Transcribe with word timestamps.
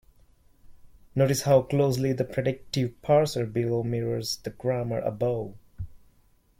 Notice 1.13 1.43
how 1.43 1.61
closely 1.61 2.11
the 2.11 2.23
predictive 2.25 2.99
parser 3.03 3.45
below 3.45 3.83
mirrors 3.83 4.37
the 4.37 4.49
grammar 4.49 4.97
above. 4.97 5.53